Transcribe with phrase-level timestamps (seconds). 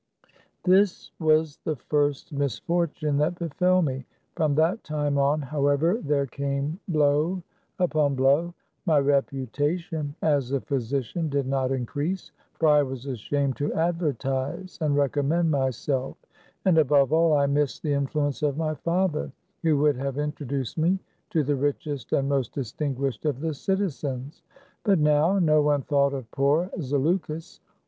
[0.63, 4.03] This was the first misfortuue that befell me.
[4.35, 7.43] From that time on, however, there came blow
[7.77, 8.55] upon blow.
[8.87, 12.31] My reputation as a physician did not increase.
[12.55, 16.17] For I was ashamed to advertise and recommend myself,
[16.65, 19.31] and, above all, I missed the influence of my father,
[19.61, 20.97] who would have in troduced me
[21.29, 24.41] to the richest and most distinguished of the citizens;
[24.81, 27.59] but now, no one thought of poor Zaleukos.